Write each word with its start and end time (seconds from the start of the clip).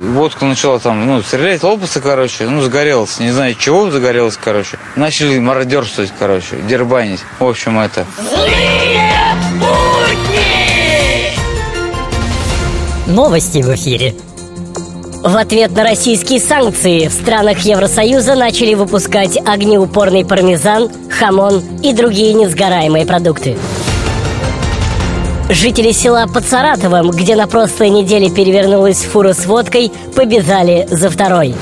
Водка 0.00 0.44
начала 0.44 0.80
там, 0.80 1.06
ну, 1.06 1.22
стрелять, 1.22 1.62
лопаться, 1.62 2.00
короче, 2.00 2.48
ну, 2.48 2.60
загорелась. 2.60 3.20
Не 3.20 3.30
знаю, 3.30 3.54
чего 3.54 3.92
загорелась, 3.92 4.36
короче. 4.36 4.76
Начали 4.96 5.38
мародерствовать, 5.38 6.12
короче, 6.18 6.56
дербанить. 6.68 7.20
В 7.38 7.44
общем, 7.44 7.78
это... 7.78 8.04
Новости 13.06 13.58
в 13.62 13.72
эфире. 13.76 14.16
В 15.22 15.36
ответ 15.36 15.70
на 15.76 15.84
российские 15.84 16.40
санкции 16.40 17.06
в 17.06 17.12
странах 17.12 17.60
Евросоюза 17.60 18.34
начали 18.34 18.74
выпускать 18.74 19.38
огнеупорный 19.46 20.24
пармезан, 20.24 20.90
хамон 21.08 21.62
и 21.84 21.92
другие 21.92 22.34
несгораемые 22.34 23.06
продукты. 23.06 23.56
Жители 25.50 25.92
села 25.92 26.26
под 26.26 26.46
Саратовом, 26.46 27.10
где 27.10 27.36
на 27.36 27.46
прошлой 27.46 27.90
неделе 27.90 28.30
перевернулась 28.30 29.04
фура 29.04 29.34
с 29.34 29.44
водкой, 29.44 29.92
побежали 30.16 30.86
за 30.90 31.10
второй. 31.10 31.54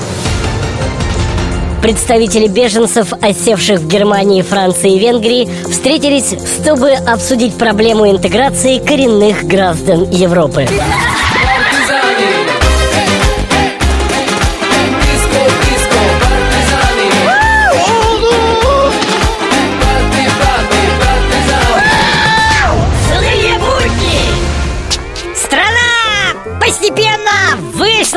Представители 1.81 2.47
беженцев, 2.47 3.11
осевших 3.21 3.81
в 3.81 3.87
Германии, 3.87 4.41
Франции 4.41 4.95
и 4.95 4.99
Венгрии, 4.99 5.49
встретились, 5.69 6.33
чтобы 6.61 6.91
обсудить 6.91 7.55
проблему 7.55 8.09
интеграции 8.09 8.77
коренных 8.77 9.43
граждан 9.43 10.09
Европы. 10.09 10.65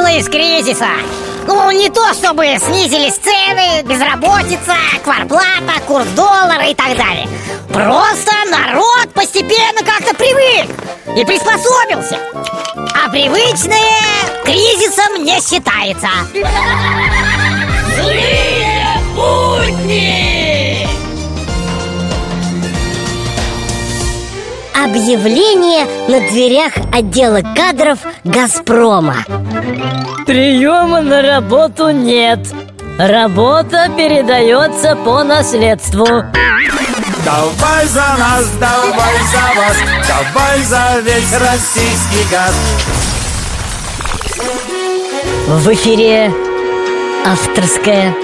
Вышла 0.06 0.19
из 0.19 0.28
кризиса. 0.28 0.88
Ну, 1.46 1.70
не 1.70 1.88
то 1.91 2.12
чтобы 2.15 2.46
снизились 2.59 3.15
цены, 3.16 3.83
безработица, 3.83 4.74
кварплата, 5.02 5.80
курс 5.87 6.07
доллара 6.09 6.66
и 6.68 6.74
так 6.74 6.96
далее. 6.96 7.29
Просто 7.73 8.32
народ 8.51 9.12
постепенно 9.15 9.80
как-то 9.84 10.15
привык 10.15 10.71
и 11.16 11.24
приспособился. 11.24 12.18
А 12.74 13.09
привычное 13.10 13.80
кризисом 14.45 15.24
не 15.24 15.40
считается. 15.40 16.09
Злые 17.96 18.46
Объявление 24.87 25.84
на 26.06 26.20
дверях 26.30 26.74
отдела 26.95 27.40
кадров 27.56 27.98
«Газпрома». 28.23 29.16
Приема 30.24 31.01
на 31.01 31.23
работу 31.23 31.90
нет. 31.90 32.38
Работа 32.96 33.90
передается 33.96 34.95
по 34.95 35.24
наследству. 35.24 36.06
Давай 37.24 37.87
за 37.88 38.15
нас, 38.16 38.48
давай 38.60 39.16
за 39.32 39.59
вас, 39.59 39.76
давай 40.06 40.62
за 40.62 41.00
весь 41.00 41.32
российский 41.32 42.30
газ. 42.30 42.54
В 45.48 45.74
эфире 45.74 46.32
авторская 47.26 48.15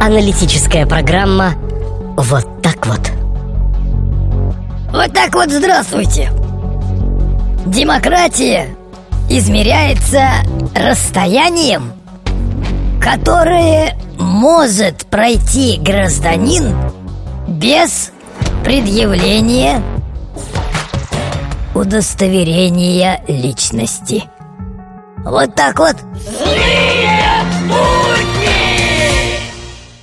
аналитическая 0.00 0.86
программа 0.86 1.54
«Вот 2.16 2.62
так 2.62 2.86
вот». 2.86 3.23
Вот 4.94 5.12
так 5.12 5.34
вот 5.34 5.50
здравствуйте. 5.50 6.30
Демократия 7.66 8.76
измеряется 9.28 10.28
расстоянием, 10.72 11.94
которое 13.02 13.98
может 14.20 15.06
пройти 15.06 15.80
гражданин 15.82 16.76
без 17.48 18.12
предъявления 18.62 19.82
удостоверения 21.74 23.20
личности. 23.26 24.22
Вот 25.24 25.56
так 25.56 25.76
вот. 25.80 25.96